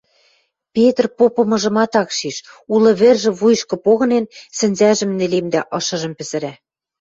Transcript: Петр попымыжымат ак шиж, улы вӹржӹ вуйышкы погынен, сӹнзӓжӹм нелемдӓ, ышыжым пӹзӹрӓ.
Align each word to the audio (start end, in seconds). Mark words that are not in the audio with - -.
Петр 0.75 1.05
попымыжымат 1.17 1.93
ак 2.01 2.09
шиж, 2.17 2.37
улы 2.73 2.91
вӹржӹ 2.99 3.31
вуйышкы 3.39 3.75
погынен, 3.85 4.25
сӹнзӓжӹм 4.57 5.11
нелемдӓ, 5.19 5.61
ышыжым 5.77 6.13
пӹзӹрӓ. 6.17 6.53